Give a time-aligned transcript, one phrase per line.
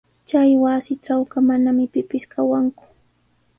[0.27, 2.85] Chay wasitrawqa manami pipis kawanku.